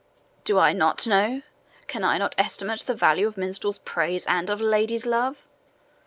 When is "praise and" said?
3.77-4.49